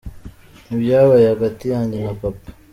[0.65, 2.49] Ni ibyabaye hagati yanjye na papa.